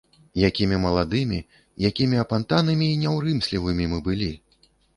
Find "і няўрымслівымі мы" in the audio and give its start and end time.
2.95-4.03